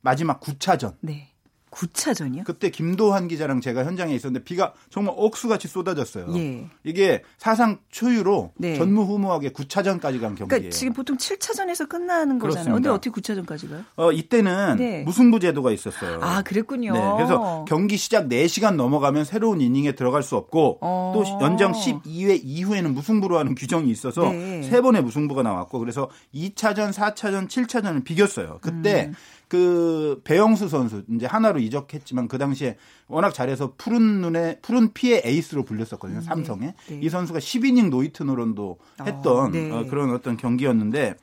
[0.02, 0.96] 마지막 9차전.
[1.02, 1.31] 네.
[1.72, 2.44] 9차전이요?
[2.44, 6.28] 그때 김도환 기자랑 제가 현장에 있었는데 비가 정말 억수같이 쏟아졌어요.
[6.36, 6.68] 예.
[6.84, 8.76] 이게 사상 초유로 네.
[8.78, 10.48] 전무후무하게 9차전까지 간 경기예요.
[10.48, 12.66] 그러니까 지금 보통 7차전에서 끝나는 거잖아요.
[12.66, 13.84] 그런데 어떻게 9차전까지 가요?
[13.96, 15.04] 어, 이때는 네.
[15.04, 16.20] 무승부 제도가 있었어요.
[16.22, 16.94] 아, 그랬군요.
[16.94, 17.00] 네.
[17.18, 21.14] 그래서 경기 시작 4시간 넘어가면 새로운 이닝에 들어갈 수 없고 어.
[21.16, 24.62] 또 연장 12회 이후에는 무승부로 하는 규정이 있어서 네.
[24.64, 28.60] 세 번의 무승부가 나왔고 그래서 2차전, 4차전, 7차전을 비겼어요.
[28.62, 29.16] 그때 음.
[29.52, 32.78] 그 배영수 선수 이제 한화로 이적했지만 그 당시에
[33.10, 37.00] 워낙 잘해서 푸른 눈에 푸른 피의 에이스로 불렸었거든요 음, 삼성에 네, 네.
[37.04, 39.70] 이 선수가 10이닝 노히트 노런도 했던 어, 네.
[39.70, 41.16] 어, 그런 어떤 경기였는데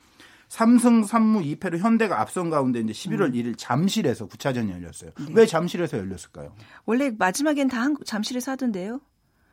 [0.47, 3.31] 삼승 3무 2패로 현대가 앞선 가운데 이제 11월 음.
[3.31, 5.09] 1일 잠실에서 9차전이 열렸어요.
[5.17, 5.33] 네.
[5.33, 6.53] 왜 잠실에서 열렸을까요?
[6.85, 9.01] 원래 마지막엔 다 잠실에서 하던데요.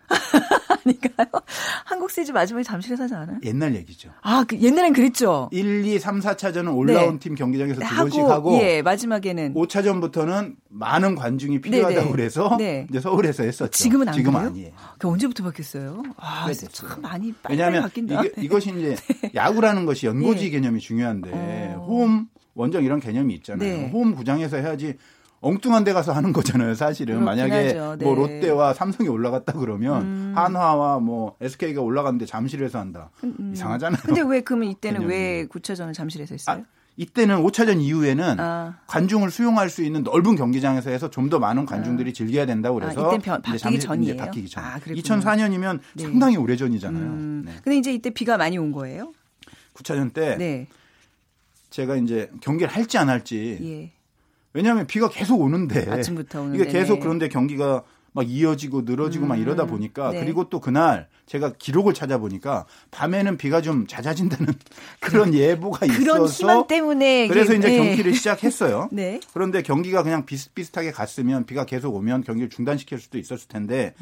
[0.87, 1.27] 아닌가요?
[1.85, 3.39] 한국 시리즈 마지막에 잠실에서 하지 않아요?
[3.45, 4.11] 옛날 얘기죠.
[4.23, 5.49] 아, 그 옛날엔 그랬죠.
[5.53, 7.19] 1, 2, 3, 4차전은 올라온 네.
[7.19, 12.07] 팀 경기장에서 네, 두 번씩 하고, 예, 마지막에는 5차전부터는 많은 관중이 필요하다고 네네.
[12.07, 12.13] 네.
[12.13, 12.87] 그래서 네.
[12.89, 13.71] 이제 서울에서 했었죠.
[13.71, 14.49] 지금은 안 지금 그래요?
[14.49, 14.73] 아니에요.
[14.99, 16.03] 그 언제부터 바뀌었어요?
[16.17, 18.23] 아, 참 많이 빨리 왜냐하면 바뀐다.
[18.23, 19.31] 이게, 이것이 이제 네.
[19.35, 20.51] 야구라는 것이 연고지 네.
[20.51, 21.87] 개념이 중요한데 어.
[21.89, 23.89] 홈 원정 이런 개념이 있잖아요.
[23.89, 24.95] 홈 구장에서 해야지
[25.47, 27.23] 엉뚱한 데 가서 하는 거잖아요, 사실은.
[27.25, 28.05] 만약에 네.
[28.05, 30.33] 뭐 롯데와 삼성이 올라갔다 그러면 음.
[30.35, 33.11] 한화와 뭐 SK가 올라갔는데 잠실에서 한다.
[33.25, 33.35] 음.
[33.39, 33.53] 음.
[33.55, 34.01] 이상하잖아요.
[34.05, 35.15] 근데 왜 그러면 이때는 개념이.
[35.15, 36.63] 왜 9차전을 잠실에서 했어요?
[36.63, 36.65] 아,
[36.97, 38.79] 이때는 5차전 이후에는 아.
[38.87, 42.13] 관중을 수용할 수 있는 넓은 경기장에서 해서 좀 더 많은 관중들이 아.
[42.13, 44.17] 즐겨야 된다고 아, 그래서 아, 이때 변, 바뀌기 전이에요.
[44.17, 44.65] 바뀌기 전.
[44.65, 46.03] 아, 2004년이면 네.
[46.05, 47.03] 상당히 오래 전이잖아요.
[47.05, 47.43] 음.
[47.47, 47.53] 네.
[47.63, 49.13] 근데 이제 이때 비가 많이 온 거예요?
[49.75, 50.67] 9차전 때 네.
[51.71, 53.96] 제가 이제 경기를 할지 안 할지 예.
[54.57, 59.29] 왜냐하면 비가 계속 오는데 아침부터 오는데 이게 계속 그런데 경기가 막 이어지고 늘어지고 음.
[59.29, 60.21] 막 이러다 보니까 네.
[60.21, 64.55] 그리고 또 그날 제가 기록을 찾아보니까 밤에는 비가 좀 잦아진다는
[65.01, 67.77] 그런 예보가 있어서 그런 희망 때문에 그래서 이제 네.
[67.77, 68.89] 경기를 시작했어요.
[68.93, 69.21] 네.
[69.35, 73.93] 그런데 경기가 그냥 비슷비슷하게 갔으면 비가 계속 오면 경기를 중단시킬 수도 있었을 텐데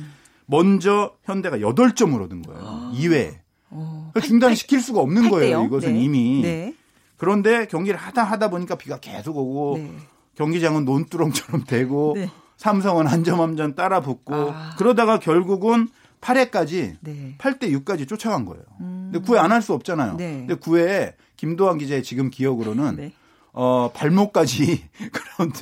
[0.46, 2.60] 먼저 현대가 8점을 얻은 거예요.
[2.62, 2.92] 아.
[2.94, 3.38] 2회.
[3.70, 4.12] 어.
[4.22, 5.64] 중단시킬 수가 없는 거예요.
[5.64, 6.00] 이것은 네.
[6.00, 6.42] 이미.
[6.42, 6.74] 네.
[7.16, 9.90] 그런데 경기를 하다 하다 보니까 비가 계속 오고 네.
[10.34, 12.30] 경기장은 논두렁처럼 되고 네.
[12.56, 14.74] 삼성은 한 점 한 점 따라 붙고 아.
[14.78, 15.88] 그러다가 결국은
[16.20, 17.34] 8회까지 네.
[17.38, 18.62] 8대 6까지 쫓아간 거예요.
[18.80, 19.10] 음.
[19.12, 20.16] 근데 9회 안 할 수 없잖아요.
[20.16, 20.44] 네.
[20.46, 23.12] 근데 9회에 김도환 기자의 지금 기억으로는 네.
[23.52, 25.60] 어, 발목까지 그런데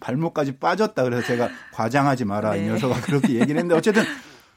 [0.00, 2.68] 발목까지 빠졌다 그래서 제가 과장하지 마라 이 네.
[2.68, 4.04] 녀석아 그렇게 얘기를 했는데 어쨌든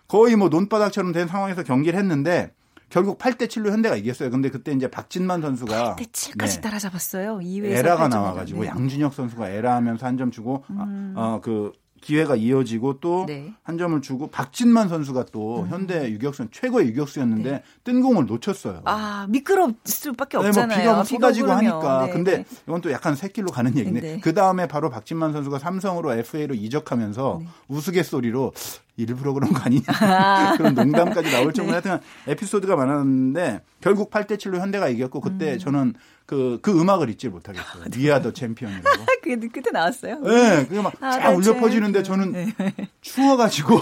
[0.08, 2.54] 거의 뭐 논바닥처럼 된 상황에서 경기를 했는데
[2.94, 4.30] 결국 8대 7로 현대가 이겼어요.
[4.30, 6.62] 근데 그때 이제 박진만 선수가 8대 7까지 네.
[6.62, 7.40] 따라잡았어요.
[7.40, 8.68] 2회에서 에라가 나와 가지고 네.
[8.68, 11.14] 양준혁 선수가 에라 하면서 한 점 주고 아, 음.
[11.18, 11.72] 어, 그
[12.04, 13.54] 기회가 이어지고 또한 네.
[13.80, 15.70] 점을 주고 박진만 선수가 또 음.
[15.70, 17.64] 현대 유격수 최고의 유격수였는데 네.
[17.84, 18.82] 뜬 공을 놓쳤어요.
[18.86, 20.68] 아 미끄러울 수밖에 없잖아요.
[20.68, 22.06] 네, 뭐 비가 뭐 쏟아지고 하니까.
[22.06, 22.46] 네, 근데 네.
[22.68, 24.20] 이건 또 약간 새길로 가는 얘기인데 네.
[24.20, 27.48] 그 다음에 바로 박진만 선수가 삼성으로 FA로 이적하면서 네.
[27.70, 28.52] 우스갯소리로
[28.96, 29.84] 일부러 그런 거 아니냐
[30.58, 35.60] 그런 농담까지 나올 정도로 하여튼 에피소드가 많았는데 결국 8대 7로 현대가 이겼고 그때 음.
[35.60, 35.94] 저는
[36.26, 37.86] 그, 그 음악을 잊지 못하겠어요.
[37.96, 39.06] 위아더 챔피언이라고.
[39.22, 40.20] 그게 끝에 나왔어요?
[40.22, 40.66] 네.
[40.66, 42.54] 그게 막쫙 아, 울려 퍼지는데 저는 네.
[43.02, 43.80] 추워가지고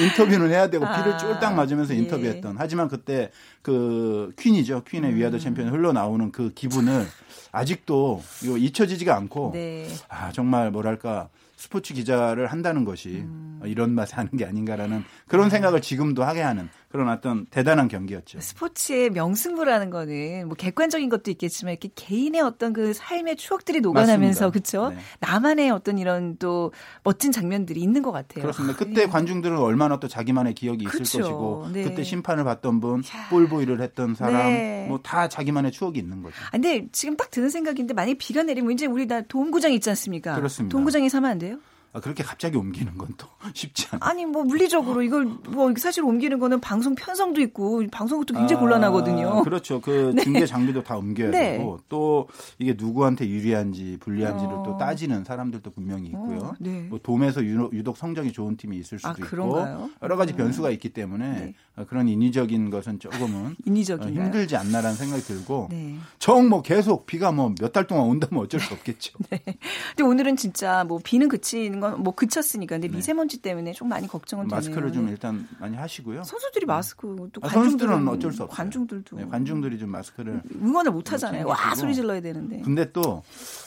[0.00, 1.98] 인터뷰는 해야 되고 비를 아, 쫄딱 맞으면서 예.
[1.98, 2.56] 인터뷰했던.
[2.58, 3.30] 하지만 그때
[3.62, 4.84] 그 퀸이죠.
[4.84, 5.16] 퀸의 음.
[5.16, 7.06] 위아더 챔피언 흘러나오는 그 기분을
[7.52, 9.88] 아직도 이거 잊혀지지가 않고 네.
[10.08, 11.28] 아, 정말 뭐랄까
[11.64, 13.58] 스포츠 기자를 한다는 것이 음.
[13.64, 15.48] 이런 맛에 하는 게 아닌가라는 그런 아.
[15.48, 18.38] 생각을 지금도 하게 하는 그런 어떤 대단한 경기였죠.
[18.38, 24.90] 스포츠의 명승부라는 거는 뭐 객관적인 것도 있겠지만 이렇게 개인의 어떤 그 삶의 추억들이 녹아나면서 그렇죠.
[24.90, 24.98] 네.
[25.18, 26.70] 나만의 어떤 이런 또
[27.02, 28.42] 멋진 장면들이 있는 것 같아요.
[28.42, 28.78] 그렇습니다.
[28.78, 29.06] 그때 네.
[29.08, 31.18] 관중들은 얼마나 또 자기만의 기억이 있을 그렇죠.
[31.18, 31.82] 것이고 네.
[31.82, 34.86] 그때 심판을 봤던 분, 볼보이를 했던 사람, 네.
[34.86, 36.36] 뭐다 자기만의 추억이 있는 거죠.
[36.46, 40.36] 아, 근데 지금 딱 드는 생각인데 만약 비가 내리면 이제 우리 다 동구장 있지 않습니까?
[40.36, 40.72] 그렇습니다.
[40.72, 41.58] 동구장에 사면 안 돼요?
[41.94, 44.10] 아, 그렇게 갑자기 옮기는 건 또 쉽지 않아요.
[44.10, 49.42] 아니 뭐 물리적으로 이걸 뭐 사실 옮기는 거는 방송 편성도 있고 방송국도 굉장히 아, 곤란하거든요.
[49.44, 49.80] 그렇죠.
[49.80, 50.22] 그 네.
[50.22, 51.58] 중계 장비도 다 옮겨야 네.
[51.58, 52.28] 되고 또
[52.58, 54.62] 이게 누구한테 유리한지 불리한지를 어.
[54.66, 56.38] 또 따지는 사람들도 분명히 있고요.
[56.38, 56.86] 어, 네.
[56.90, 59.64] 뭐 돔에서 유독 성적이 좋은 팀이 있을 수도 아, 있고
[60.02, 60.36] 여러 가지 음.
[60.38, 61.84] 변수가 있기 때문에 네.
[61.86, 63.56] 그런 인위적인 것은 조금은
[64.00, 65.96] 어, 힘들지 않나라는 생각이 들고 네.
[66.18, 69.18] 정뭐 계속 비가 뭐 몇 달 동안 온다면 어쩔 수 없겠죠.
[69.30, 69.40] 네.
[69.44, 72.96] 근데 오늘은 진짜 뭐 비는 그치는 건 뭐 그쳤으니까 근데 네.
[72.96, 74.56] 미세먼지 때문에 좀 많이 걱정은 되네요.
[74.56, 76.24] 마스크를 좀 일단 많이 하시고요.
[76.24, 78.56] 선수들이 마스크 또 아, 선수들은 어쩔 수 없어요.
[78.56, 81.46] 관중들도 네, 관중들이 좀 마스크를 응원을 못 하잖아요.
[81.46, 82.60] 와 소리 질러야 되는데.
[82.62, 83.22] 근데 또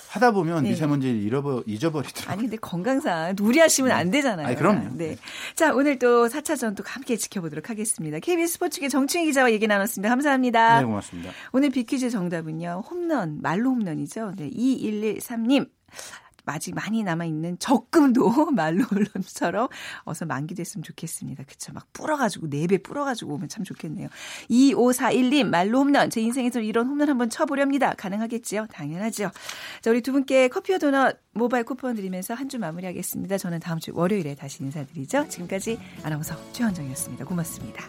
[0.10, 0.70] 하다 보면 네.
[0.70, 2.32] 미세먼지를 잃어버, 잊어버리더라고요.
[2.34, 4.56] 아니, 근데 건강상 무리하시면 안 되잖아요.
[4.56, 4.96] 그럼요.
[4.98, 5.18] 네.
[5.56, 8.20] 자, 오늘 또 4차 전 또 함께 지켜보도록 하겠습니다.
[8.20, 10.10] KBS 스포츠계 정충희 기자와 얘기 나눴습니다.
[10.10, 10.80] 감사합니다.
[10.80, 11.32] 네, 고맙습니다.
[11.52, 12.84] 오늘 비퀴즈 정답은요.
[12.90, 14.34] 홈런, 말로 홈런이죠.
[14.38, 15.70] 네, 2113님.
[16.50, 19.68] 아직 많이 남아있는 적금도 말로 홀론처럼
[20.04, 21.44] 어서 만기됐으면 좋겠습니다.
[21.44, 21.72] 그쵸.
[21.74, 24.10] 막 불어가지고, 4배 불어가지고 오면 참 좋겠네요.
[24.50, 26.10] 2541님, 말로 홈런.
[26.10, 27.94] 제 인생에서 이런 홈런 한번 쳐보렵니다.
[27.94, 28.68] 가능하겠지요?
[28.72, 29.32] 당연하죠.
[29.82, 33.38] 자, 우리 두 분께 커피와 도넛 모바일 쿠폰 드리면서 한 주 마무리하겠습니다.
[33.38, 35.28] 저는 다음 주 월요일에 다시 인사드리죠.
[35.28, 37.26] 지금까지 아나운서 최현정이었습니다.
[37.26, 37.84] 고맙습니다.